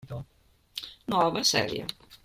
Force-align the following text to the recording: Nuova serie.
Nuova 1.05 1.43
serie. 1.43 1.85